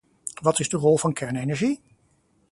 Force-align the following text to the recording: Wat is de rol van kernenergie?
Wat 0.41 0.59
is 0.59 0.69
de 0.69 0.77
rol 0.77 0.97
van 0.97 1.13
kernenergie? 1.13 1.79